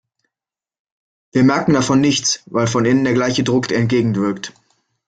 [1.31, 4.51] Wir merken davon nichts, weil von innen der gleiche Druck entgegenwirkt.